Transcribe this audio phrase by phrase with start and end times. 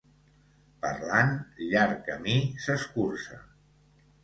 [0.85, 1.29] Parlant,
[1.67, 3.41] llarg camí s'escurça.